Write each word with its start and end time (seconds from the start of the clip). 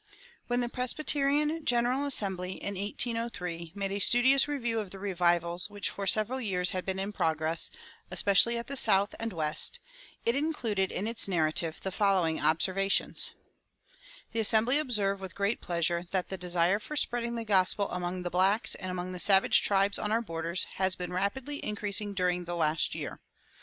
When 0.47 0.61
the 0.61 0.67
Presbyterian 0.67 1.63
General 1.63 2.07
Assembly, 2.07 2.53
in 2.53 2.73
1803, 2.73 3.73
made 3.75 3.91
a 3.91 3.99
studious 3.99 4.47
review 4.47 4.79
of 4.79 4.89
the 4.89 4.97
revivals 4.97 5.69
which 5.69 5.91
for 5.91 6.07
several 6.07 6.41
years 6.41 6.71
had 6.71 6.85
been 6.87 6.97
in 6.97 7.11
progress, 7.13 7.69
especially 8.09 8.57
at 8.57 8.65
the 8.65 8.75
South 8.75 9.13
and 9.19 9.31
West, 9.31 9.79
it 10.25 10.35
included 10.35 10.91
in 10.91 11.05
its 11.07 11.27
"Narrative" 11.27 11.79
the 11.81 11.91
following 11.91 12.39
observations: 12.39 13.33
"The 14.31 14.39
Assembly 14.39 14.79
observe 14.79 15.21
with 15.21 15.35
great 15.35 15.61
pleasure 15.61 16.07
that 16.09 16.29
the 16.29 16.35
desire 16.37 16.79
for 16.79 16.95
spreading 16.95 17.35
the 17.35 17.45
gospel 17.45 17.87
among 17.91 18.23
the 18.23 18.31
blacks 18.31 18.73
and 18.73 18.89
among 18.89 19.11
the 19.11 19.19
savage 19.19 19.61
tribes 19.61 19.99
on 19.99 20.11
our 20.11 20.23
borders 20.23 20.63
has 20.77 20.95
been 20.95 21.13
rapidly 21.13 21.63
increasing 21.63 22.15
during 22.15 22.45
the 22.45 22.55
last 22.55 22.95
year. 22.95 23.19